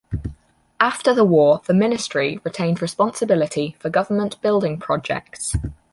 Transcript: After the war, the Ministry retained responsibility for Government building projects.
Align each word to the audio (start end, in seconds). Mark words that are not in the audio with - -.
After 0.79 1.13
the 1.13 1.23
war, 1.23 1.61
the 1.67 1.75
Ministry 1.75 2.41
retained 2.43 2.81
responsibility 2.81 3.75
for 3.77 3.91
Government 3.91 4.41
building 4.41 4.79
projects. 4.79 5.55